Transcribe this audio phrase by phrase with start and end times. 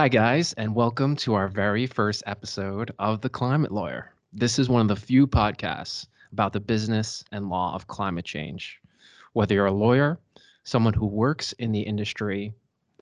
[0.00, 4.14] Hi, guys, and welcome to our very first episode of The Climate Lawyer.
[4.32, 8.80] This is one of the few podcasts about the business and law of climate change.
[9.34, 10.18] Whether you're a lawyer,
[10.64, 12.54] someone who works in the industry,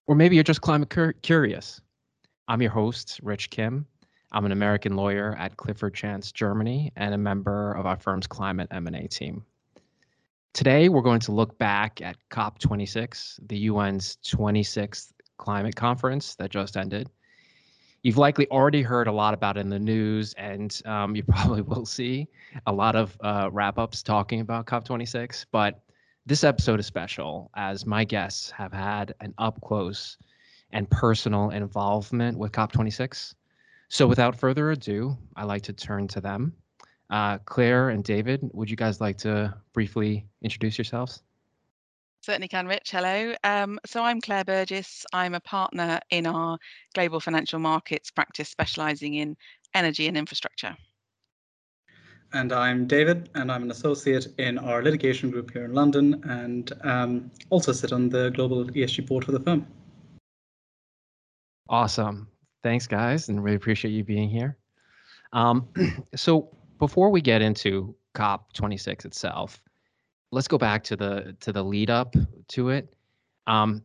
[0.09, 1.81] or maybe you're just climate cur- curious.
[2.49, 3.87] I'm your host, Rich Kim.
[4.33, 8.67] I'm an American lawyer at Clifford Chance, Germany, and a member of our firm's climate
[8.73, 9.45] M&A team.
[10.53, 16.77] Today, we're going to look back at COP26, the UN's 26th climate conference that just
[16.77, 17.09] ended.
[18.03, 21.63] You've likely already heard a lot about it in the news, and um, you probably
[21.63, 22.29] will see
[22.67, 25.47] a lot of uh, wrap ups talking about COP26.
[25.51, 25.81] But
[26.27, 30.19] this episode is special as my guests have had an up close
[30.73, 33.35] and personal involvement with COP26.
[33.89, 36.53] So, without further ado, I like to turn to them.
[37.11, 41.23] Uh, Clare and David, would you guys like to briefly introduce yourselves?
[42.29, 42.91] Certainly can, Rich.
[42.91, 43.33] Hello.
[43.43, 45.07] Um, so I'm Clare Burgess.
[45.15, 46.59] I'm a partner in our
[46.95, 49.35] global financial markets practice, specialising in
[49.73, 50.77] energy and infrastructure.
[52.35, 56.71] And I'm David, and I'm an associate in our litigation group here in London, and
[56.85, 59.67] um, also sit on the global ESG board for the firm.
[61.71, 62.29] Awesome.
[62.63, 64.59] Thanks, guys, and really appreciate you being here.
[65.33, 65.67] Um,
[66.15, 69.63] so before we get into COP26 itself,
[70.31, 72.15] let's go back to the to the lead up
[72.49, 72.93] to it.
[73.47, 73.83] Um,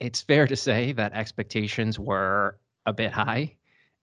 [0.00, 3.54] it's fair to say that expectations were a bit high.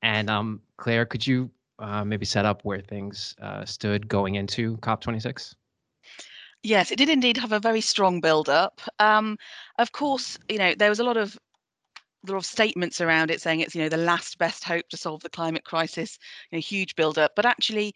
[0.01, 1.49] And um, Clare, could you
[1.79, 5.55] uh, maybe set up where things uh, stood going into COP26?
[6.63, 8.81] Yes, it did indeed have a very strong build up.
[8.99, 9.37] Um,
[9.79, 11.37] of course, you know, there was a lot of
[12.25, 15.21] lot of statements around it saying it's you know the last best hope to solve
[15.23, 16.17] the climate crisis
[16.49, 17.93] you know, huge build up but actually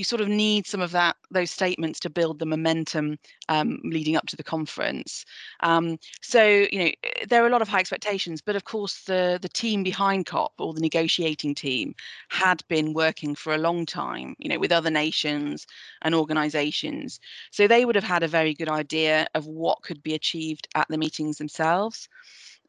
[0.00, 3.18] you sort of need some of that those statements to build the momentum
[3.50, 5.26] um, leading up to the conference.
[5.60, 9.02] Um, so you know eh, there are a lot of high expectations, but of course
[9.02, 11.94] the the team behind COP or the negotiating team
[12.30, 15.66] had been working for a long time, you know, with other nations
[16.00, 17.20] and organisations.
[17.50, 20.88] So they would have had a very good idea of what could be achieved at
[20.88, 22.08] the meetings themselves.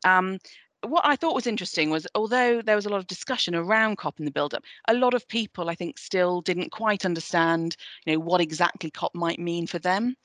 [0.03, 0.39] Um,
[0.83, 4.19] what I thought was interesting was although there was a lot of discussion around COP
[4.19, 7.75] in the build-up, a lot of people I think still didn't quite understand,
[8.05, 10.15] you know, what exactly COP might mean for them.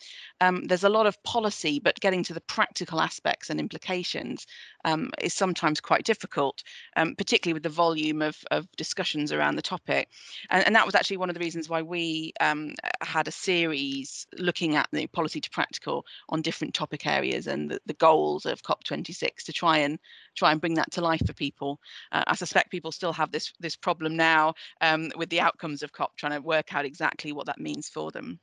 [0.40, 4.46] Um, there's a lot of policy, but getting to the practical aspects and implications
[4.84, 6.62] um, is sometimes quite difficult,
[6.96, 10.08] um, particularly with the volume of, of discussions around the topic.
[10.50, 14.26] And, and, that was actually one of the reasons why we um, had a series
[14.38, 18.62] looking at the policy to practical on different topic areas and the, the goals of
[18.62, 19.98] COP26 to try and
[20.36, 21.80] try and bring that to life for people.
[22.12, 25.92] Uh, I suspect people still have this this problem now um, with the outcomes of
[25.92, 28.38] COP, trying to work out exactly what that means for them.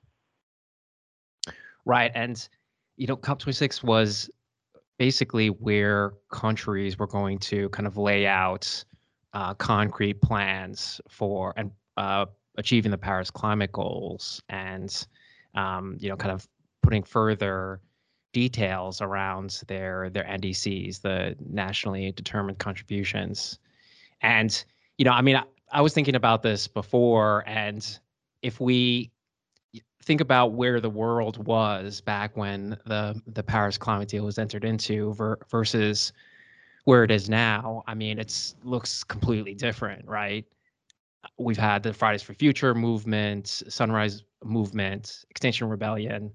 [1.85, 2.47] Right, and
[2.95, 4.29] you know, COP26 was
[4.97, 8.83] basically where countries were going to kind of lay out
[9.33, 12.25] uh, concrete plans for and uh,
[12.57, 15.07] achieving the Paris climate goals, and
[15.55, 16.47] um, you know, kind of
[16.81, 17.81] putting further
[18.33, 23.59] details around their their NDCs, the nationally determined contributions.
[24.21, 24.63] And
[24.97, 27.99] you know, I mean, I, I was thinking about this before, and
[28.41, 29.11] if we
[30.03, 34.65] think about where the world was back when the the Paris climate deal was entered
[34.65, 36.11] into ver- versus
[36.85, 40.45] where it is now, I mean, it looks completely different, right?
[41.37, 46.33] We've had the Fridays for Future movement, Sunrise movement, Extinction Rebellion.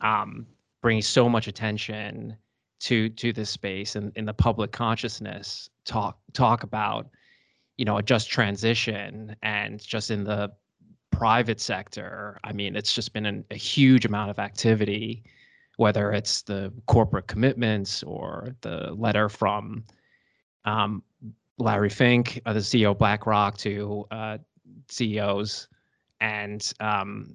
[0.00, 0.46] Um,
[0.84, 2.36] bringing so much attention
[2.78, 7.08] to to this space and in the public consciousness talk talk about
[7.78, 10.52] you know a just transition and just in the
[11.10, 12.38] private sector.
[12.44, 15.24] I mean it's just been an, a huge amount of activity
[15.78, 19.84] whether it's the corporate commitments or the letter from
[20.66, 21.02] um,
[21.56, 24.36] larry fink uh, the ceo of blackrock to uh,
[24.90, 25.66] ceos
[26.20, 27.34] and um,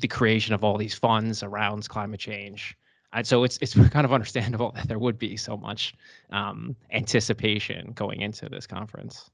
[0.00, 2.76] the creation of all these funds around climate change.
[3.12, 5.94] And so it's it's kind of understandable that there would be so much
[6.30, 9.30] um, anticipation going into this conference.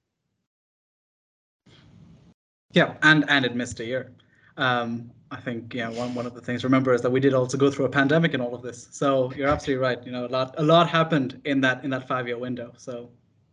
[2.73, 4.13] Yeah, and and it missed a year.
[4.57, 7.57] Um, I think yeah one one of the things remember is that we did also
[7.57, 8.89] go through a pandemic in all of this.
[8.91, 10.05] So you're absolutely right.
[10.05, 12.73] You know a lot a lot happened in that in that five year window.
[12.77, 13.11] So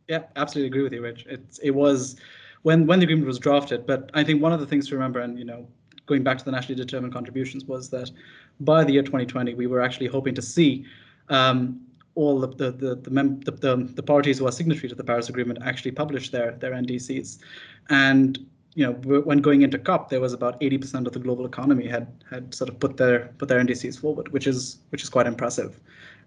[0.08, 1.26] yeah, absolutely agree with you, Rich.
[1.28, 2.18] It it was
[2.64, 3.86] when when the agreement was drafted.
[3.86, 5.68] But I think one of the things to remember, and you know
[6.10, 8.10] going back to the nationally determined contributions was that
[8.60, 10.84] by the year 2020 we were actually hoping to see
[11.30, 11.80] um,
[12.16, 15.04] all the the the the, mem- the the, the parties who are signatory to the
[15.04, 17.38] Paris Agreement actually publish their their NDCs,
[17.90, 18.40] and
[18.74, 18.94] you know
[19.30, 22.70] when going into COP there was about 80% of the global economy had had sort
[22.70, 25.80] of put their put their NDCs forward, which is which is quite impressive.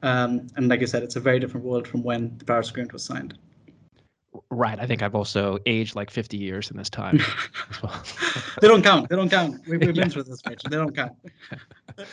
[0.02, 2.92] Um, and like I said, it's a very different world from when the Paris Agreement
[2.92, 3.34] was signed.
[4.50, 4.78] Right.
[4.80, 7.20] I think I've also aged like 50 years in this time
[7.70, 8.02] as well.
[8.60, 9.08] they don't count.
[9.08, 9.60] They don't count.
[9.66, 10.04] We've, we've Yeah.
[10.04, 10.70] been through this, Rachel.
[10.70, 11.12] They don't count.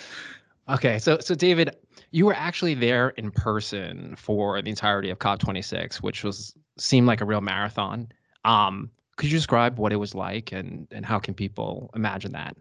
[0.70, 1.76] Okay, so so David,
[2.12, 7.22] you were actually there in person for the entirety of COP26, which was seemed like
[7.22, 8.08] a real marathon.
[8.46, 12.56] Um, could you describe what it was like and and how can people imagine that?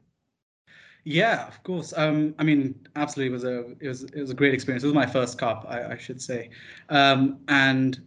[1.05, 1.93] Yeah, of course.
[1.97, 4.85] Um, I mean, absolutely, it was a it was it was a great experience.
[4.85, 6.49] It was my first COP, I, I should say,
[6.89, 8.01] um, and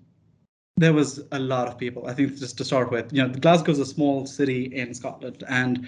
[0.81, 2.07] there was a lot of people.
[2.07, 5.87] I think just to start with, you know, Glasgow's a small city in Scotland, and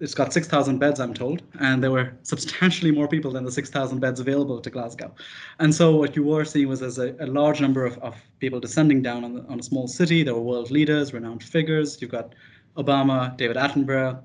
[0.00, 3.98] it's got 6,000 beds, I'm told, and there were substantially more people than the 6,000
[3.98, 5.14] beds available to Glasgow.
[5.58, 8.60] And so what you were seeing was as a, a large number of, of people
[8.60, 10.22] descending down on, the, on a small city.
[10.22, 12.00] There were world leaders, renowned figures.
[12.00, 12.34] You've got
[12.78, 14.22] Obama, David Attenborough,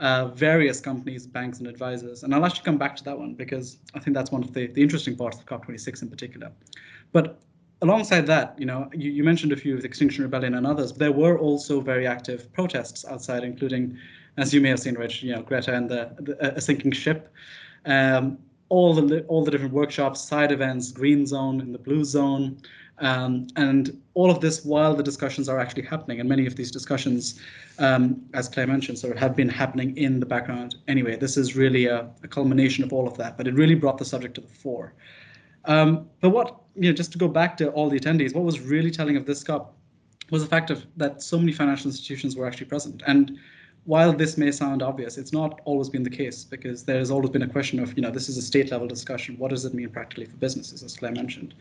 [0.00, 2.22] uh, various companies, banks, and advisors.
[2.22, 4.68] And I'll actually come back to that one because I think that's one of the,
[4.68, 6.50] the interesting parts of COP26 in particular.
[7.12, 7.38] But
[7.82, 10.92] alongside that, you know, you, you mentioned a few of the Extinction Rebellion and others.
[10.92, 13.96] There were also very active protests outside, including,
[14.36, 17.32] as you may have seen, Rich, you know, Greta and the, the a sinking ship.
[17.84, 18.38] Um,
[18.70, 22.60] all the all the different workshops, side events, green zone and the blue zone,
[22.98, 26.20] um, and all of this while the discussions are actually happening.
[26.20, 27.40] And many of these discussions,
[27.78, 31.16] um, as Clare mentioned, sort of have been happening in the background anyway.
[31.16, 34.04] This is really a, a culmination of all of that, but it really brought the
[34.04, 34.92] subject to the fore.
[35.68, 38.58] Um, but what, you know, just to go back to all the attendees, what was
[38.60, 39.74] really telling of this COP
[40.30, 43.02] was the fact of that so many financial institutions were actually present.
[43.06, 43.38] And
[43.84, 47.42] while this may sound obvious, it's not always been the case because there's always been
[47.42, 49.38] a question of, you know, this is a state level discussion.
[49.38, 51.54] What does it mean practically for businesses, as Clare mentioned?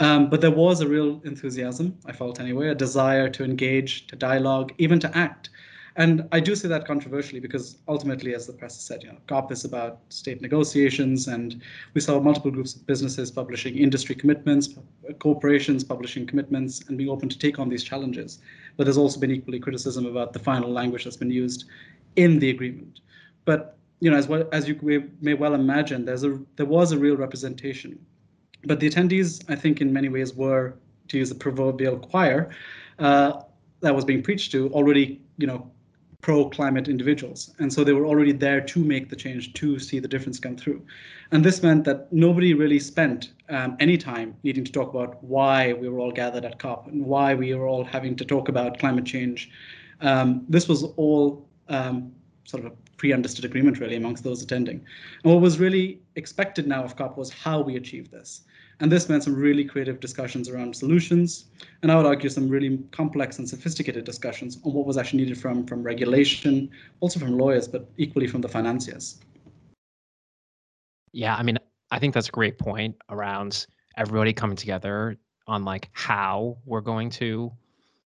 [0.00, 4.16] Um, but there was a real enthusiasm, I felt anyway, a desire to engage, to
[4.16, 5.50] dialogue, even to act.
[5.98, 9.18] And I do say that controversially because ultimately, as the press has said, you know,
[9.26, 11.60] COP is about state negotiations, and
[11.92, 14.76] we saw multiple groups of businesses publishing industry commitments,
[15.18, 18.38] corporations publishing commitments, and being open to take on these challenges.
[18.76, 21.64] But there's also been equally criticism about the final language that's been used
[22.14, 23.00] in the agreement.
[23.44, 26.98] But you know, as well as you may, well imagine, there's a there was a
[26.98, 27.98] real representation.
[28.62, 30.74] But the attendees, I think, in many ways were,
[31.08, 32.54] to use the proverbial choir,
[33.00, 33.42] uh,
[33.80, 35.68] that was being preached to already, you know,
[36.20, 40.08] pro-climate individuals, and so they were already there to make the change, to see the
[40.08, 40.84] difference come through.
[41.30, 45.74] And this meant that nobody really spent um, any time needing to talk about why
[45.74, 48.78] we were all gathered at COP and why we were all having to talk about
[48.78, 49.50] climate change.
[50.00, 52.12] Um, this was all um,
[52.44, 54.84] sort of a pre-understood agreement really amongst those attending.
[55.22, 58.42] And what was really expected now of COP was how we achieve this.
[58.80, 61.46] And this meant some really creative discussions around solutions,
[61.82, 65.38] and I would argue some really complex and sophisticated discussions on what was actually needed
[65.38, 66.70] from, from regulation,
[67.00, 69.18] also from lawyers, but equally from the financiers.
[71.12, 71.58] Yeah, I mean,
[71.90, 73.66] I think that's a great point around
[73.96, 75.16] everybody coming together
[75.48, 77.50] on like how we're going to,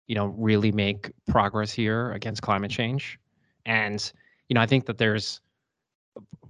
[0.06, 3.18] you know, really make progress here against climate change.
[3.66, 4.12] And,
[4.48, 5.40] you know, I think that there's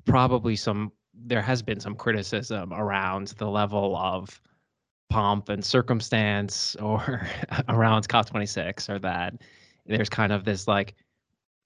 [0.04, 0.92] probably some
[1.26, 4.40] there has been some criticism around the level of
[5.10, 7.26] pomp and circumstance or
[7.68, 9.34] around COP26 or that
[9.86, 10.94] there's kind of this like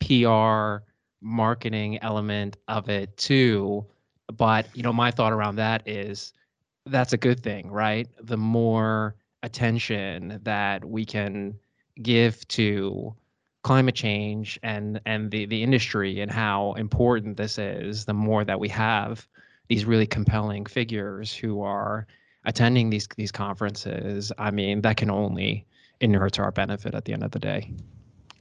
[0.01, 0.85] PR
[1.21, 3.85] marketing element of it too.
[4.37, 6.33] But, you know, my thought around that is
[6.87, 8.09] that's a good thing, right?
[8.23, 11.59] The more attention that we can
[12.03, 13.15] give to
[13.63, 18.61] climate change and and the the industry and how important this is, the more that
[18.61, 19.27] we have
[19.69, 22.07] these really compelling figures who are
[22.45, 25.67] attending these these conferences, I mean, that can only
[26.01, 27.73] inure to our benefit at the end of the day.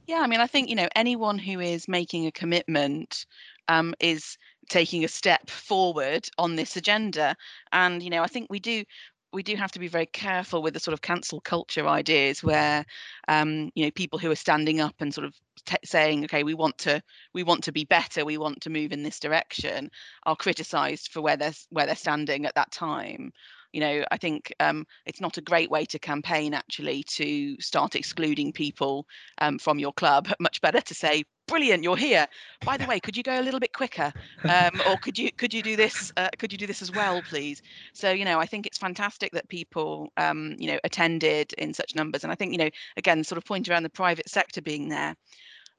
[0.06, 3.26] Yeah, I mean, I think you know anyone who is making a commitment
[3.68, 4.36] um, is
[4.68, 7.36] taking a step forward on this agenda,
[7.72, 8.84] and you know, I think we do
[9.32, 12.84] we do have to be very careful with the sort of cancel culture ideas where
[13.28, 16.54] um, you know people who are standing up and sort of t- saying okay we
[16.54, 17.02] want to
[17.32, 19.90] we want to be better we want to move in this direction
[20.26, 23.32] are criticized for where they're where they're standing at that time.
[23.72, 27.96] You know i think um, it's not a great way to campaign actually to start
[27.96, 29.04] excluding people
[29.38, 30.28] um, from your club.
[30.38, 32.26] Much better to say brilliant you're here.
[32.64, 34.12] By the way could you go a little bit quicker?
[34.48, 37.20] Um, or could you could you do this uh, could you do this as well
[37.28, 37.62] please?
[37.94, 41.96] So you know i think it's fantastic that people um, you know attended in such
[41.96, 42.22] numbers.
[42.22, 45.16] And i think you know again sort of point around the private sector being there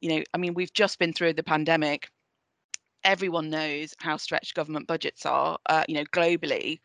[0.01, 2.09] you know i mean we've just been through the pandemic.
[3.03, 6.79] Everyone knows how stretched government budgets are uh, you know globally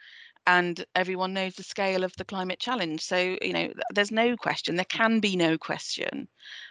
[0.47, 3.03] and everyone knows the scale of the climate challenge.
[3.03, 6.29] So you know there's no question there can be no question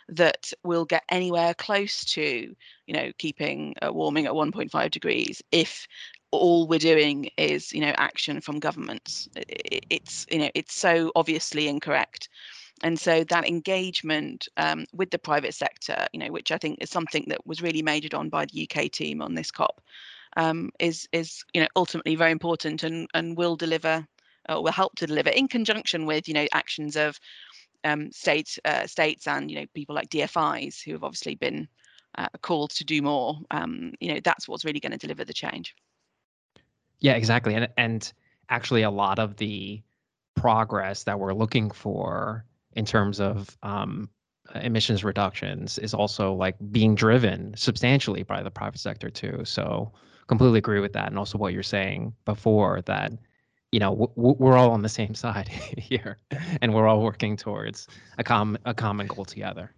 [0.09, 2.55] that we'll get anywhere close to
[2.87, 5.87] you know keeping uh, warming at 1.5 degrees if
[6.31, 9.29] all we're doing is you know action from governments.
[9.35, 12.29] It's you know it's so obviously incorrect
[12.83, 16.89] and so that engagement um, with the private sector, you know, which I think is
[16.89, 19.81] something that was really majored on by the UK team on this COP,
[20.37, 24.07] um, is is you know ultimately very important and and will deliver
[24.47, 27.19] uh, will help to deliver in conjunction with you know actions of
[27.83, 28.09] um,
[28.65, 31.67] uh, states and you know people like DFIs who have obviously been
[32.17, 33.39] uh, called to do more.
[33.51, 35.75] Um, you know that's what's really going to deliver the change.
[36.99, 38.11] Yeah, exactly, and and
[38.49, 39.81] actually a lot of the
[40.35, 42.45] progress that we're looking for
[42.79, 44.09] in terms of um,
[44.55, 49.41] emissions reductions is also like being driven substantially by the private sector too.
[49.43, 49.91] So
[50.27, 53.11] completely agree with that, and also what you're saying before that
[53.73, 56.17] you know w- we're all on the same side here
[56.61, 59.71] and we're all working towards a common a common goal together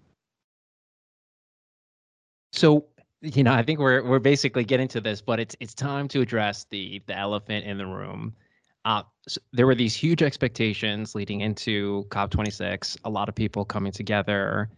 [2.54, 2.86] so
[3.22, 6.22] you know i think we're we're basically getting to this but it's it's time to
[6.22, 8.34] address the the elephant in the room
[8.86, 13.92] uh, so there were these huge expectations leading into COP26, a lot of people coming
[13.92, 14.70] together.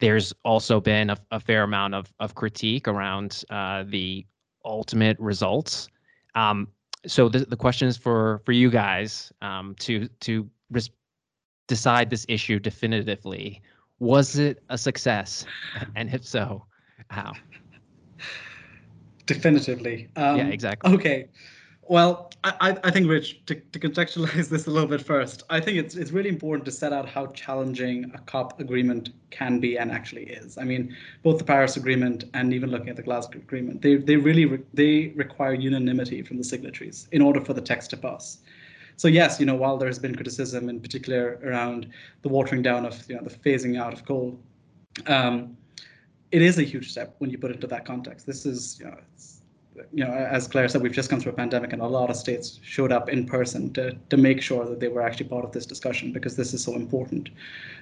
[0.00, 4.26] There's also been a, a fair amount of, of critique around uh, the
[4.64, 5.88] ultimate results.
[6.34, 6.68] Um,
[7.06, 10.90] so the, the question is for for you guys um, to to res-
[11.66, 13.62] decide this issue definitively.
[14.00, 15.46] Was it a success,
[15.94, 16.66] and if so,
[17.08, 17.32] how?
[19.24, 20.08] Definitively.
[20.16, 20.92] Um, yeah, exactly.
[20.92, 21.28] Okay.
[21.88, 25.78] Well, I, I think, Rich, to, to contextualize this a little bit first, I think
[25.78, 29.90] it's it's really important to set out how challenging a COP agreement can be and
[29.90, 30.58] actually is.
[30.58, 34.16] I mean, both the Paris Agreement and even looking at the Glasgow Agreement, they they
[34.16, 38.38] really re- they require unanimity from the signatories in order for the text to pass.
[38.96, 41.88] So yes, you know, while there has been criticism in particular around
[42.22, 44.38] the watering down of you know the phasing out of coal,
[45.06, 45.56] um,
[46.32, 48.26] it is a huge step when you put it into that context.
[48.26, 48.96] This is you know
[49.92, 52.16] you know, as Clare said, we've just come through a pandemic, and a lot of
[52.16, 55.52] states showed up in person to to make sure that they were actually part of
[55.52, 57.30] this discussion because this is so important.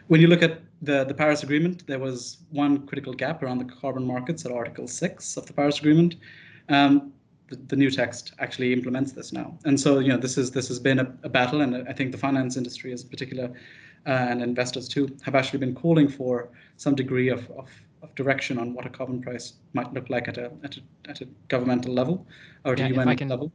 [0.09, 3.73] When you look at the the Paris Agreement, there was one critical gap around the
[3.81, 6.17] carbon markets at Article Six of the Paris Agreement.
[6.69, 7.13] Um,
[7.49, 10.69] the, the, new text actually implements this now, and so you know this is this
[10.69, 13.51] has been a, a battle, and I think the finance industry, in particular,
[14.07, 17.69] uh, and investors too, have actually been calling for some degree of, of
[18.05, 21.21] of direction on what a carbon price might look like at a at a, at
[21.21, 22.27] a governmental level
[22.65, 23.53] or at yeah, a UN can, level.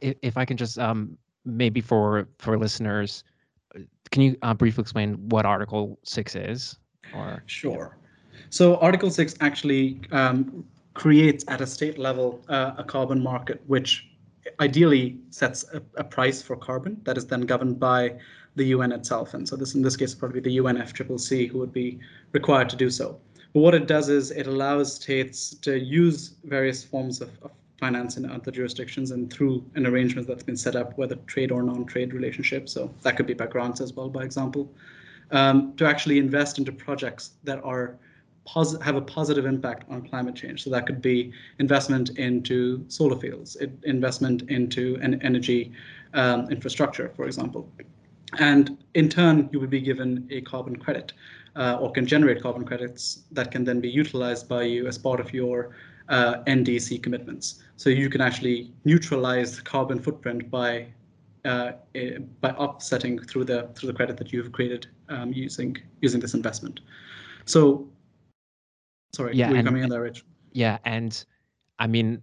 [0.00, 3.24] If I can just um, maybe for for listeners,
[4.10, 6.78] can you uh, briefly explain what Article Six is?
[7.14, 7.96] Or sure.
[8.50, 14.08] So Article Six actually um, creates at a state level uh, a carbon market, which
[14.60, 18.12] ideally sets a, a, price for carbon that is then governed by
[18.56, 19.34] the UN itself.
[19.34, 21.98] And so this in this case probably the UNFCCC who would be
[22.32, 23.20] required to do so.
[23.52, 28.16] But what it does is it allows states to use various forms of, of finance
[28.16, 32.14] in other jurisdictions and through an arrangement that's been set up, whether trade or non-trade
[32.14, 32.68] relationship.
[32.68, 34.72] So that could be by grants as well, by example,
[35.32, 37.96] um, to actually invest into projects that are
[38.82, 40.64] have a positive impact on climate change.
[40.64, 45.72] So that could be investment into solar fields, investment into an energy
[46.14, 47.68] um, infrastructure, for example.
[48.38, 51.12] And in turn, you would be given a carbon credit
[51.56, 55.20] uh, or can generate carbon credits that can then be utilized by you as part
[55.20, 55.76] of your
[56.08, 57.62] uh, NDC commitments.
[57.76, 60.86] So you can actually neutralize the carbon footprint by
[61.44, 66.20] uh, eh, by offsetting through the through the credit that you've created um, using using
[66.20, 66.80] this investment.
[67.44, 67.88] So,
[69.14, 70.24] sorry, yeah, and, coming in there, Rich.
[70.52, 71.24] Yeah, and
[71.78, 72.22] I mean,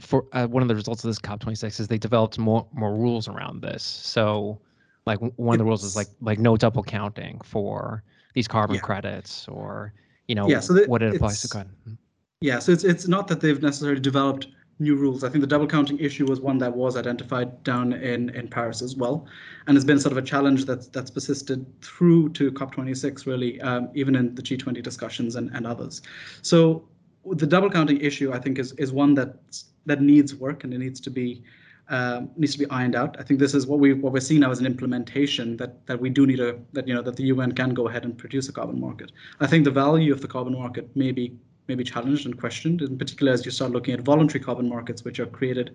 [0.00, 3.28] for uh, one of the results of this COP26 is they developed more more rules
[3.28, 3.84] around this.
[3.84, 4.60] So,
[5.06, 8.02] like one of the rules is like like no double counting for
[8.36, 8.82] these carbon yeah.
[8.82, 9.92] credits or
[10.28, 11.98] you know yeah, so the, what it applies to carbon.
[12.40, 14.46] Yeah, so it's it's not that they've necessarily developed
[14.78, 15.24] new rules.
[15.24, 18.82] I think the double counting issue was one that was identified down in, in Paris
[18.82, 19.26] as well,
[19.66, 23.88] and has been sort of a challenge that's that's persisted through to COP26 really, um,
[23.94, 26.02] even in the G20 discussions and, and others.
[26.42, 26.86] So
[27.24, 29.38] the double counting issue, I think, is is one that
[29.86, 31.42] that needs work and it needs to be
[31.88, 33.16] um, needs to be ironed out.
[33.18, 36.00] I think this is what we what we're seeing now as an implementation that that
[36.00, 38.48] we do need a that you know that the UN can go ahead and produce
[38.48, 39.12] a carbon market.
[39.40, 41.36] I think the value of the carbon market may be
[41.68, 45.04] may be challenged and questioned, in particular as you start looking at voluntary carbon markets,
[45.04, 45.74] which are created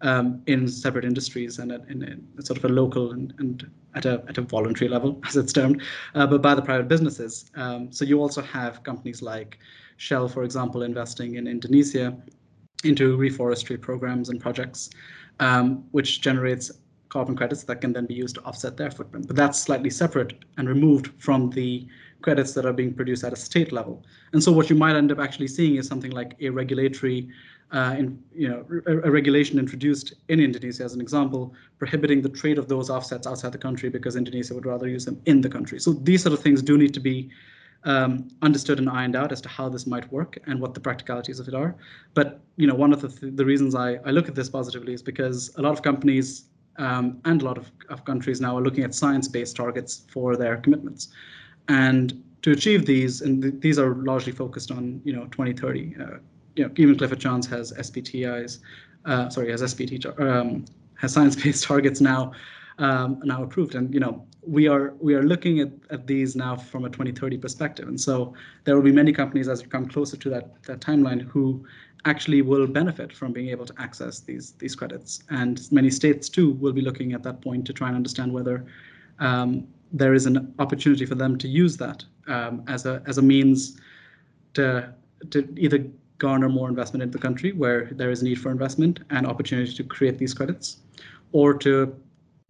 [0.00, 4.22] um, in separate industries and in, in, sort of a local and, and at a
[4.28, 5.82] at a voluntary level, as it's termed,
[6.14, 7.50] uh, but by the private businesses.
[7.54, 9.58] Um, so you also have companies like
[9.96, 12.16] Shell, for example, investing in Indonesia
[12.84, 14.90] into reforestry programs and projects
[15.40, 16.70] um, which generates
[17.08, 19.26] carbon credits that can then be used to offset their footprint.
[19.26, 21.86] But that's slightly separate and removed from the
[22.22, 24.02] credits that are being produced at a state level.
[24.32, 27.28] And so what you might end up actually seeing is something like a regulatory
[27.72, 32.28] uh, in, you know, a, a, regulation introduced in Indonesia, as an example, prohibiting the
[32.28, 35.48] trade of those offsets outside the country because Indonesia would rather use them in the
[35.48, 35.80] country.
[35.80, 37.30] So these sort of things do need to be
[37.84, 41.40] um, understood and ironed out as to how this might work and what the practicalities
[41.40, 41.74] of it are.
[42.14, 44.92] But you know, one of the th the reasons I, I look at this positively
[44.92, 46.44] is because a lot of companies
[46.78, 50.56] um, and a lot of, of countries now are looking at science-based targets for their
[50.56, 51.08] commitments,
[51.68, 55.96] and to achieve these, and th these are largely focused on you know 2030.
[56.00, 56.18] Uh,
[56.56, 58.58] you know, even Clifford Chance has SBTIs,
[59.06, 60.64] uh, sorry, has SBT um,
[61.00, 62.32] has science-based targets now
[62.82, 63.74] um, now approved.
[63.74, 67.38] And you know, we are we are looking at, at these now from a 2030
[67.38, 67.88] perspective.
[67.88, 68.34] And so
[68.64, 71.64] there will be many companies as we come closer to that that timeline who
[72.04, 75.22] actually will benefit from being able to access these these credits.
[75.30, 78.64] And many states too will be looking at that point to try and understand whether
[79.20, 83.22] um, there is an opportunity for them to use that um, as a as a
[83.22, 83.80] means
[84.54, 84.92] to
[85.30, 85.86] to either
[86.18, 89.72] garner more investment into the country where there is a need for investment and opportunity
[89.72, 90.78] to create these credits,
[91.32, 91.94] or to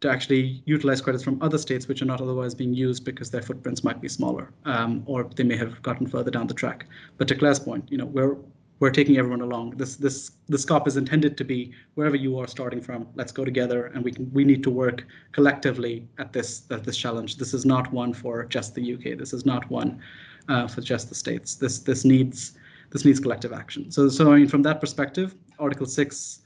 [0.02, 3.42] to actually utilize credits from other states which are not otherwise being used because their
[3.42, 6.87] footprints might be smaller um, or they may have gotten further down the track.
[7.16, 8.37] But to Clare's point, you know, we're
[8.80, 9.71] we're taking everyone along.
[9.76, 13.06] This this this COP is intended to be wherever you are starting from.
[13.14, 16.97] Let's go together, and we can we need to work collectively at this at this
[16.97, 17.37] challenge.
[17.37, 19.16] This is not one for just the UK.
[19.16, 20.00] This is not one
[20.49, 21.54] uh, for just the states.
[21.54, 22.54] This this needs
[22.90, 23.88] this needs collective action.
[23.92, 26.40] So so I mean from that perspective, Article Six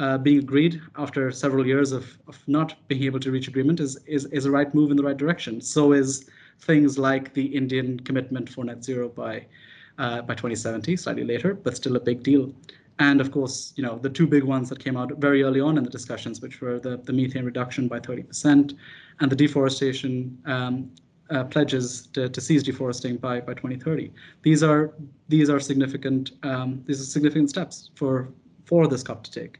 [0.00, 3.98] uh, being agreed after several years of, of not being able to reach agreement is,
[4.06, 5.60] is, is a right move in the right direction.
[5.60, 6.28] So is
[6.58, 9.46] things like the Indian commitment for net zero by
[9.98, 12.54] uh, by 2070, slightly later, but still a big deal.
[12.98, 15.76] And of course, you know, the two big ones that came out very early on
[15.76, 18.74] in the discussions, which were the, the methane reduction by 30%
[19.20, 20.90] and the deforestation um,
[21.28, 24.10] uh, pledges to, to cease deforesting by, by 2030.
[24.42, 24.94] These are
[25.28, 28.28] these are significant um, these are significant steps for
[28.64, 29.58] for this COP to take.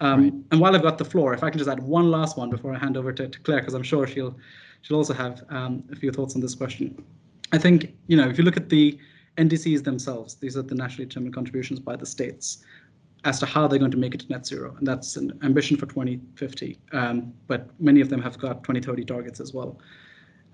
[0.00, 0.32] Um, right.
[0.50, 2.74] And while I've got the floor, if I can just add one last one before
[2.74, 4.36] I hand over to, to Clare, because I'm sure she'll
[4.82, 7.02] she'll also have um, a few thoughts on this question.
[7.52, 8.98] I think you know if you look at the
[9.38, 12.64] NDCs themselves, these are the nationally determined contributions by the states
[13.24, 15.76] as to how they're going to make it to net zero, and that's an ambition
[15.76, 16.78] for 2050.
[16.92, 19.80] Um, but many of them have got 2030 targets as well.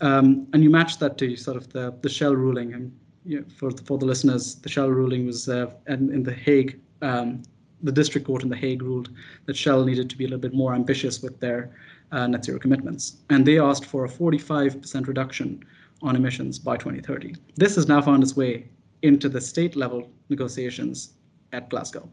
[0.00, 2.92] Um, and you match that to sort of the the Shell ruling, and
[3.24, 6.80] you know, for for the listeners, the Shell ruling was uh, in, in the Hague
[7.02, 7.42] um,
[7.82, 9.10] the district court in The Hague ruled
[9.46, 11.70] that Shell needed to be a little bit more ambitious with their
[12.12, 13.16] uh, net zero commitments.
[13.30, 15.64] And they asked for a 45% reduction
[16.02, 17.34] on emissions by 2030.
[17.56, 18.68] This has now found its way
[19.02, 21.14] into the state level negotiations
[21.52, 22.08] at Glasgow.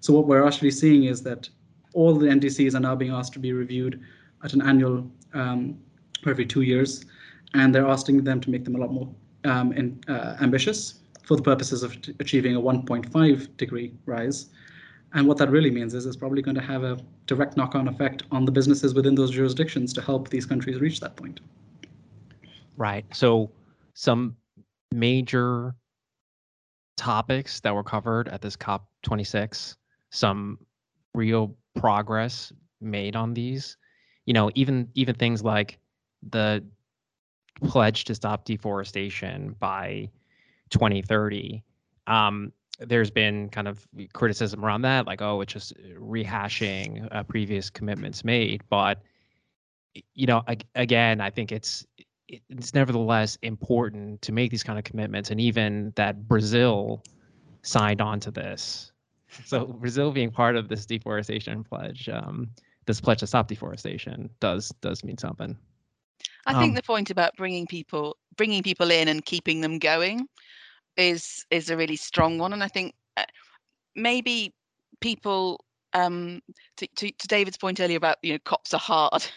[0.00, 1.48] So what we're actually seeing is that
[1.94, 4.00] all the NDCs are now being asked to be reviewed
[4.44, 5.78] at an annual um,
[6.26, 7.04] every two years,
[7.54, 9.08] and they're asking them to make them a lot more
[9.44, 14.46] um, in, uh, ambitious for the purposes of achieving a 1.5 degree rise
[15.14, 18.24] and what that really means is it's probably going to have a direct knock-on effect
[18.30, 21.40] on the businesses within those jurisdictions to help these countries reach that point.
[22.76, 23.04] Right.
[23.14, 23.50] So
[23.94, 24.36] some
[24.92, 25.74] major
[26.96, 29.76] topics that were covered at this COP26,
[30.10, 30.58] some
[31.14, 33.76] real progress made on these.
[34.26, 35.78] You know, even even things like
[36.30, 36.62] the
[37.64, 40.10] pledge to stop deforestation by
[40.70, 41.64] 2030.
[42.06, 47.70] Um, there's been kind of criticism around that, like, oh, it's just rehashing uh, previous
[47.70, 48.62] commitments made.
[48.70, 49.02] But
[50.14, 51.86] you know, ag- again, I think it's
[52.28, 57.02] it's nevertheless important to make these kind of commitments, and even that Brazil
[57.62, 58.92] signed on to this.
[59.44, 62.50] So Brazil being part of this deforestation pledge, um,
[62.86, 65.56] this pledge to stop deforestation, does does mean something.
[66.46, 70.28] I think um, the point about bringing people bringing people in and keeping them going
[70.98, 73.24] is is a really strong one, and I think uh,
[73.94, 74.52] maybe
[75.00, 76.42] people um,
[76.76, 79.24] to, to, to, David's point earlier about you know cops are hard.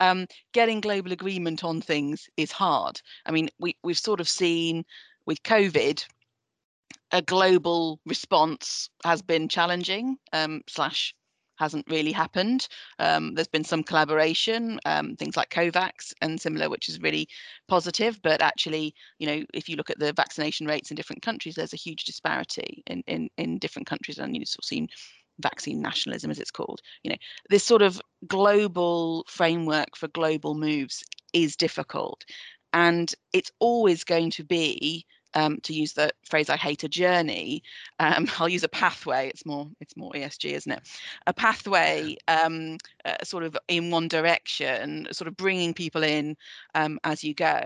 [0.00, 3.00] Um, getting global agreement on things is hard.
[3.24, 4.84] I mean, we we've sort of seen
[5.26, 6.04] with COVID,
[7.12, 11.14] a global response has been challenging um, slash
[11.62, 12.68] hasn't really happened.
[12.98, 17.28] Um, there's been some collaboration, um, things like COVAX and similar, which is really
[17.68, 18.20] positive.
[18.22, 21.72] But actually, you know, if you look at the vaccination rates in different countries, there's
[21.74, 24.88] a huge disparity in in, in different countries, and you've sort of seen
[25.40, 26.80] vaccine nationalism, as it's called.
[27.04, 32.24] You know, this sort of global framework for global moves is difficult,
[32.72, 37.62] and it's always going to be um, to use the phrase I hate, a journey.
[37.98, 39.28] Um, I'll use a pathway.
[39.28, 40.80] It's more it's more ESG, isn't it?
[41.26, 46.36] A pathway, um, uh, sort of in one direction, sort of bringing people in
[46.74, 47.62] um, as you go.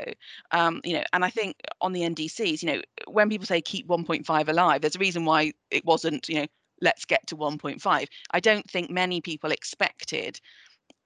[0.52, 3.86] Um, you know, and I think on the NDCs, you know, when people say keep
[3.88, 6.46] 1.5 alive, there's a reason why it wasn't, you know,
[6.80, 8.06] let's get to 1.5.
[8.30, 10.40] I don't think many people expected,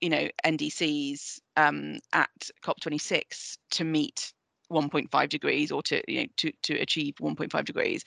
[0.00, 2.30] you know, NDCs um, at
[2.62, 4.32] COP26 to meet
[4.70, 8.04] 1.5 degrees or to you know to to achieve 1.5 degrees.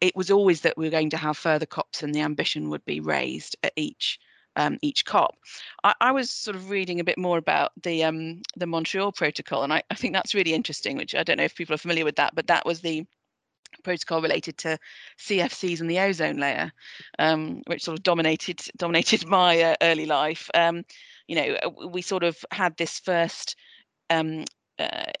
[0.00, 2.84] It was always that we were going to have further COPs and the ambition would
[2.84, 4.18] be raised at each
[4.56, 5.34] um, each COP.
[5.84, 9.62] I, I, was sort of reading a bit more about the um, the Montreal Protocol,
[9.62, 10.96] and I, I think that's really interesting.
[10.96, 13.06] Which I don't know if people are familiar with that, but that was the
[13.84, 14.78] protocol related to
[15.18, 16.72] CFCs and the ozone layer,
[17.18, 20.50] um, which sort of dominated dominated my uh, early life.
[20.54, 20.84] Um,
[21.28, 23.56] you know, uh, we sort of had this first
[24.10, 24.44] um,
[24.78, 25.12] uh,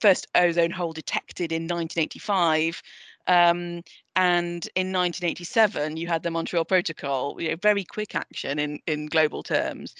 [0.00, 2.82] first ozone hole detected in 1985.
[3.28, 3.82] Um,
[4.14, 9.06] and in 1987, you had the Montreal Protocol, you know, very quick action in, in
[9.06, 9.94] global terms,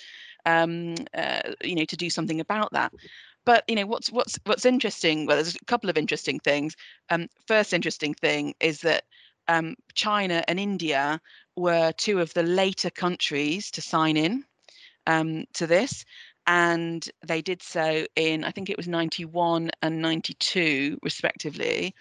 [0.46, 2.92] um, uh, you know, to do something about that.
[3.44, 5.25] But you know what's what's what's interesting.
[5.25, 6.75] Well, there's a couple of interesting things.
[7.11, 9.05] Um, first interesting thing is that
[9.46, 11.20] um, China and India
[11.55, 14.44] were two of the later countries to sign in
[15.07, 16.05] um, to this,
[16.46, 21.94] and they did so in I think it was 91 and 92 respectively.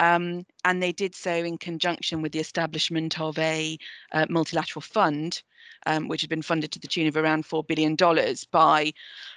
[0.00, 3.76] Um, and they did so in conjunction with the establishment of a
[4.12, 5.42] uh, multilateral fund,
[5.84, 8.94] um, which had been funded to the tune of around four billion dollars by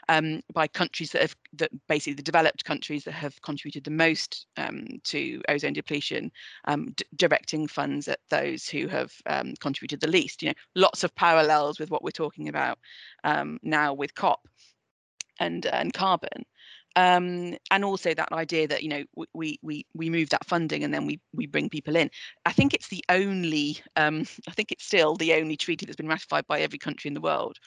[0.08, 4.46] um, by countries that have that basically the developed countries that have contributed the most
[4.56, 6.32] um, to ozone depletion,
[6.64, 10.42] um, directing funds at those who have um, contributed the least.
[10.42, 12.80] You know, lots of parallels with what we're talking about
[13.64, 14.48] now with COP
[15.40, 16.46] and and carbon
[16.96, 20.94] um, and also that idea that you know we we we move that funding and
[20.94, 22.10] then we we bring people in.
[22.46, 26.08] I think it's the only um, I think it's still the only treaty that's been
[26.08, 27.58] ratified by every country in the world.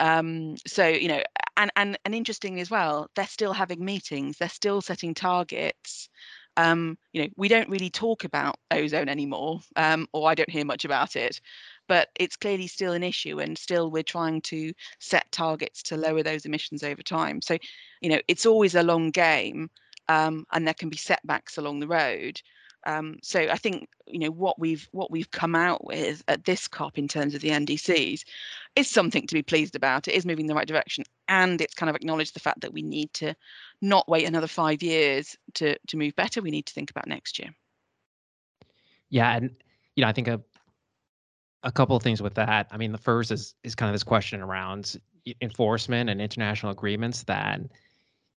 [0.00, 1.22] Um, so you know,
[1.56, 6.08] and and and interestingly as well, they're still having meetings, they're still setting targets.
[6.56, 10.64] Um, you know, we don't really talk about ozone anymore, um, or I don't hear
[10.64, 11.40] much about it
[11.88, 16.22] but it's clearly still an issue and still we're trying to set targets to lower
[16.22, 17.56] those emissions over time so
[18.00, 19.68] you know it's always a long game
[20.08, 22.40] um, and there can be setbacks along the road
[22.86, 26.68] um, so I think you know what we've what we've come out with at this
[26.68, 28.22] COP in terms of the NDCs
[28.76, 30.08] is something to be pleased about.
[30.08, 32.72] It is moving in the right direction, and it's kind of acknowledged the fact that
[32.72, 33.34] we need to
[33.82, 36.40] not wait another five years to to move better.
[36.40, 37.50] We need to think about next year.
[39.10, 39.50] Yeah, and
[39.96, 40.40] you know I think a
[41.62, 42.68] a couple of things with that.
[42.70, 44.96] I mean, the first is is kind of this question around
[45.40, 47.60] enforcement and international agreements that,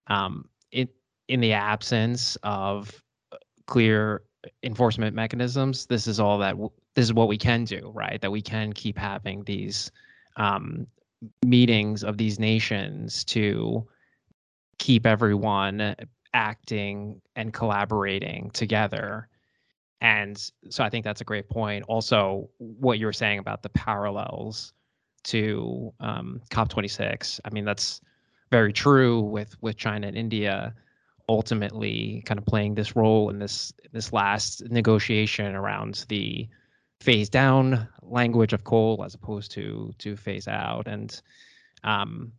[0.07, 0.89] um, in
[1.29, 3.03] in the absence of
[3.33, 4.23] uh, clear
[4.63, 8.21] enforcement mechanisms, this is all that w- this is what we can do, right?
[8.21, 9.91] That we can keep having these
[10.37, 10.87] um,
[11.45, 13.87] meetings of these nations to
[14.79, 15.97] keep everyone
[16.35, 19.29] acting and collaborating together
[20.01, 21.85] and so I think that's a great point.
[21.89, 24.73] Also, what you were saying about the parallels
[25.25, 27.41] to um, COP26.
[27.45, 28.01] I mean, that's
[28.51, 30.75] very true with with China and India
[31.29, 36.49] ultimately kind of playing this role in this this last negotiation around the
[37.01, 41.21] phase down language of coal as opposed to to phase out and
[41.85, 42.33] um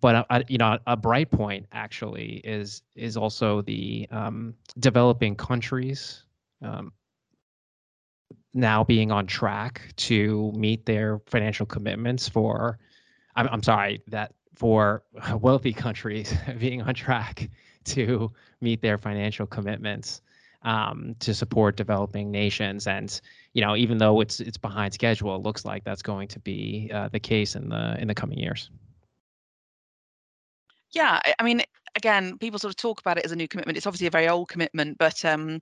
[0.00, 6.24] but uh, you know a bright point actually is is also the um, developing countries
[6.62, 6.92] um,
[8.54, 12.78] now being on track to meet their financial commitments for
[13.36, 15.02] I'm, I'm sorry that for
[15.40, 17.50] wealthy countries being on track
[17.84, 20.22] to meet their financial commitments
[20.62, 22.86] um, to support developing nations.
[22.86, 23.20] And
[23.52, 26.90] you know even though it's it's behind schedule it looks like that's going to be
[26.94, 28.70] uh, the case in the in the coming years
[30.94, 31.62] yeah i mean
[31.96, 34.28] again people sort of talk about it as a new commitment it's obviously a very
[34.28, 35.60] old commitment but um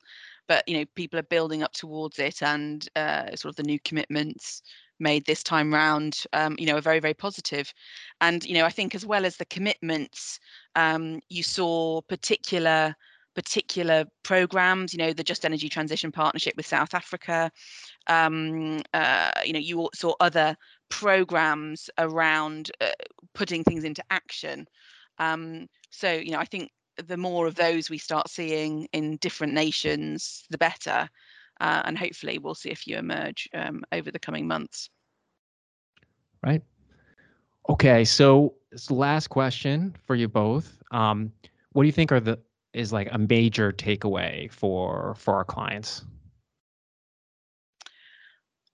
[0.49, 3.79] but you know people are building up towards it and uh, sort of the new
[3.85, 4.63] commitments
[4.99, 7.73] made this time round um, you know are very very positive.
[8.21, 10.39] and you know i think as well as the commitments
[10.77, 12.95] um, you saw particular
[13.35, 17.51] particular programs you know the just energy transition partnership with south africa
[18.09, 20.55] um, uh, you know you saw other
[20.91, 22.91] programs around uh,
[23.33, 24.67] putting things into action
[25.23, 29.53] um, so you know i think the more of those we start seeing in different
[29.53, 31.09] nations, the better.
[31.61, 34.91] Uh, and hopefully we'll see a few emerge um, over the coming months.
[36.43, 36.63] Right.
[37.69, 38.55] Okay, so
[38.91, 40.77] last question for you both.
[40.91, 41.33] Um,
[41.73, 42.39] what do you think are the
[42.73, 46.05] is like a major takeaway for for our clients?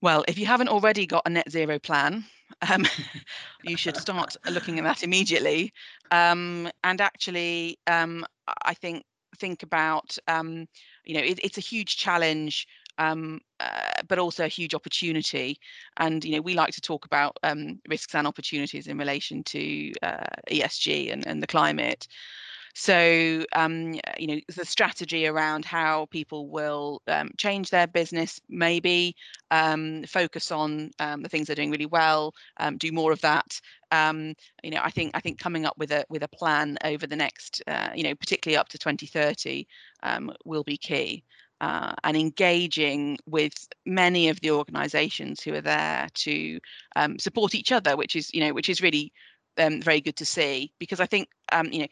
[0.00, 2.24] Well, if you haven't already got a net zero plan,
[2.70, 2.86] um,
[3.62, 5.72] you should start looking at that immediately.
[6.10, 8.26] Um, and actually, um,
[8.64, 9.04] I think
[9.38, 10.66] think about um,
[11.04, 12.66] you know it, it's a huge challenge
[12.98, 15.58] um, uh, but also a huge opportunity.
[15.96, 19.92] And you know, we like to talk about um, risks and opportunities in relation to
[20.02, 22.06] uh, ESG and, and the climate.
[22.80, 29.16] So, um, you know, the strategy around how people will um, change their business, maybe
[29.50, 33.60] um, focus on um, the things they're doing really well, um, do more of that.
[33.90, 37.04] Um, you know, I think I think coming up with a with a plan over
[37.04, 39.66] the next, uh, you know, particularly up to 2030,
[40.44, 41.24] will be key.
[41.60, 43.54] Uh, and engaging with
[43.86, 46.60] many of the organisations who are there to
[47.18, 49.12] support each other, which is you know which is really
[49.56, 51.28] very good to see because I think
[51.72, 51.88] you know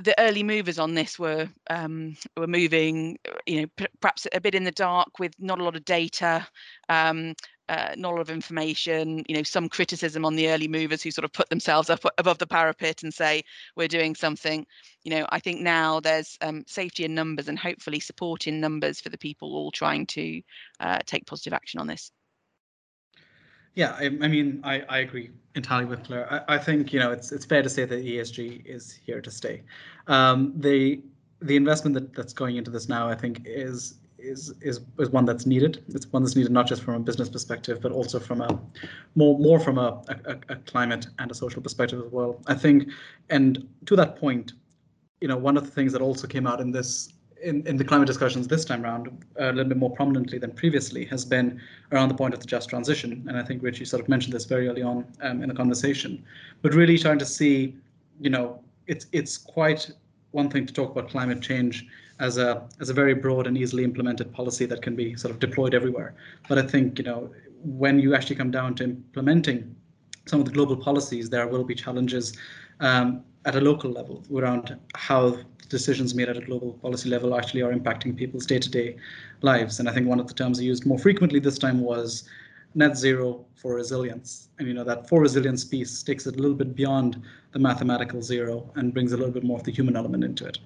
[0.00, 4.54] the early movers on this were um, were moving, you know, p- perhaps a bit
[4.54, 6.46] in the dark with not a lot of data,
[6.88, 7.34] um,
[7.68, 9.24] uh, not a lot of information.
[9.28, 12.38] You know, some criticism on the early movers who sort of put themselves up above
[12.38, 13.42] the parapet and say
[13.76, 14.66] we're doing something.
[15.04, 19.00] You know, I think now there's um, safety in numbers and hopefully support in numbers
[19.00, 20.42] for the people all trying to
[20.80, 22.12] uh, take positive action on this.
[23.74, 26.44] Yeah, I, I mean, I, I agree entirely with Clare.
[26.48, 29.30] I, I think you know it's it's fair to say that ESG is here to
[29.30, 29.62] stay.
[30.06, 31.02] Um, the
[31.40, 35.24] the investment that, that's going into this now, I think, is is is is one
[35.24, 35.84] that's needed.
[35.88, 38.60] It's one that's needed not just from a business perspective, but also from a
[39.14, 42.40] more more from a, a, a climate and a social perspective as well.
[42.46, 42.90] I think,
[43.30, 44.52] and to that point,
[45.20, 47.84] you know, one of the things that also came out in this in, in the
[47.84, 49.08] climate discussions this time around
[49.40, 52.46] uh, a little bit more prominently than previously has been around the point of the
[52.46, 53.24] just transition.
[53.28, 56.24] And I think Richie sort of mentioned this very early on um, in the conversation,
[56.62, 57.76] but really trying to see,
[58.20, 59.90] you know, it's it's quite
[60.32, 61.86] one thing to talk about climate change
[62.18, 65.40] as a as a very broad and easily implemented policy that can be sort of
[65.40, 66.14] deployed everywhere.
[66.48, 67.30] But I think you know
[67.64, 69.74] when you actually come down to implementing
[70.26, 72.36] some of the global policies, there will be challenges
[72.80, 75.36] um, at a local level around how
[75.68, 78.96] decisions made at a global policy level actually are impacting people's day-to-day
[79.40, 79.80] lives.
[79.80, 82.28] And I think one of the terms used more frequently this time was
[82.74, 84.48] net zero for resilience.
[84.58, 88.22] And you know that for resilience piece takes it a little bit beyond the mathematical
[88.22, 90.58] zero and brings a little bit more of the human element into it.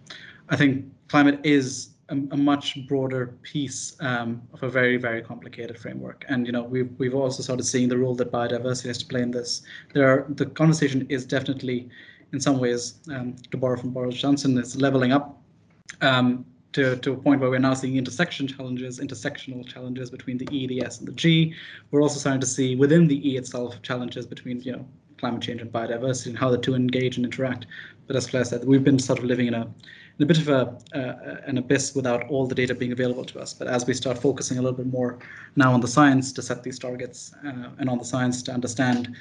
[0.48, 5.78] I think climate is a, a much broader piece um, of a very, very complicated
[5.78, 6.24] framework.
[6.28, 9.22] And you know we've we've also started seeing the role that biodiversity has to play
[9.22, 9.62] in this.
[9.92, 11.88] There are the conversation is definitely
[12.36, 12.80] in some ways,
[13.14, 15.42] um, to borrow from Boris Johnson, is leveling up
[16.02, 16.44] um,
[16.74, 20.66] to, to a point where we're now seeing intersection challenges, intersectional challenges between the E,
[20.66, 21.54] the S, and the G.
[21.90, 25.62] We're also starting to see within the E itself challenges between, you know, climate change
[25.62, 27.64] and biodiversity and how the two engage and interact.
[28.06, 29.62] But as Clare said, we've been sort of living in a
[30.18, 30.60] in a bit of a
[30.94, 33.54] uh, an abyss without all the data being available to us.
[33.54, 35.18] But as we start focusing a little bit more
[35.56, 39.16] now on the science to set these targets uh, and on the science to understand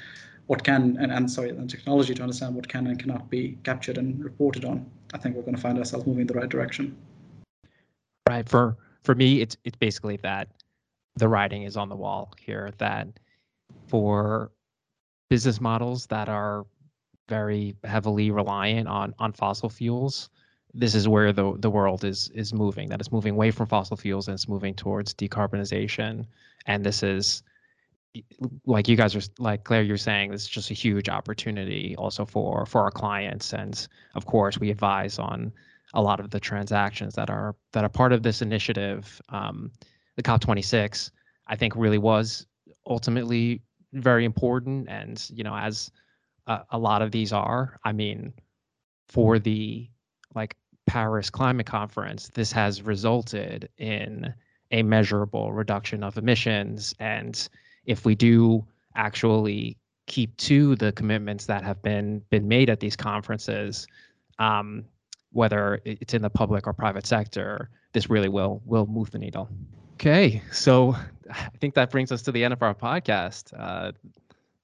[0.46, 3.98] what can and, and sorry, and technology to understand what can and cannot be captured
[3.98, 6.96] and reported on, I think we're going to find ourselves moving in the right direction.
[8.28, 8.48] Right.
[8.48, 10.48] For for me, it's it's basically that
[11.16, 12.72] the writing is on the wall here.
[12.78, 13.08] That
[13.86, 14.50] for
[15.28, 16.66] business models that are
[17.28, 20.30] very heavily reliant on on fossil fuels,
[20.74, 22.88] this is where the the world is is moving.
[22.88, 26.26] That it's moving away from fossil fuels and it's moving towards decarbonization.
[26.66, 27.42] And this is
[28.66, 32.24] like you guys are like Clare, you're saying this is just a huge opportunity also
[32.24, 35.52] for for our clients, and of course we advise on
[35.94, 39.20] a lot of the transactions that are that are part of this initiative.
[39.28, 39.70] Um,
[40.16, 41.10] the COP26,
[41.46, 42.46] I think, really was
[42.86, 45.90] ultimately very important, and you know, as
[46.46, 48.32] a, a lot of these are, I mean,
[49.08, 49.88] for the
[50.34, 54.32] like Paris Climate Conference, this has resulted in
[54.70, 56.94] a measurable reduction of emissions.
[56.98, 57.48] And
[57.86, 62.96] if we do actually keep to the commitments that have been been made at these
[62.96, 63.86] conferences,
[64.38, 64.84] um,
[65.32, 69.48] whether it's in the public or private sector, this really will will move the needle.
[69.94, 70.94] Okay, so
[71.30, 73.52] I think that brings us to the end of our podcast.
[73.56, 73.92] Uh,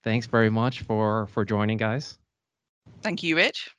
[0.03, 2.19] thanks very much for for joining, guys.
[3.03, 3.71] Thank you, Rich.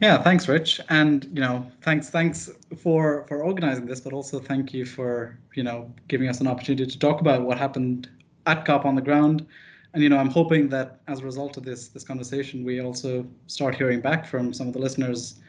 [0.00, 4.74] Yeah, thanks, Rich, and you know, thanks, thanks for for organizing this, but also thank
[4.74, 8.10] you for you know giving us an opportunity to talk about what happened
[8.46, 9.46] at COP on the ground.
[9.94, 13.26] And you know, I'm hoping that as a result of this this conversation, we also
[13.46, 15.40] start hearing back from some of the listeners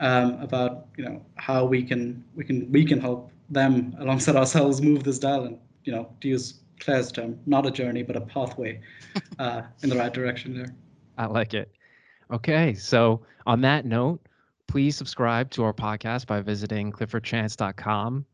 [0.00, 4.80] um, about you know how we can we can we can help them alongside ourselves
[4.80, 8.20] move this dial and you know to use Clare's term, not a journey but a
[8.20, 8.80] pathway
[9.38, 10.74] uh, in the right direction there.
[11.18, 11.70] I like it.
[12.30, 14.20] Okay, so on that note,
[14.66, 18.26] please subscribe to our podcast by visiting cliffordchance.com.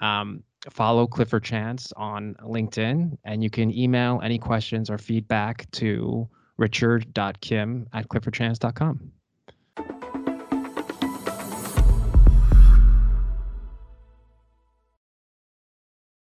[0.00, 6.28] Um, follow Clifford Chance on LinkedIn, and you can email any questions or feedback to
[6.58, 9.12] richard.kim at cliffordchance.com.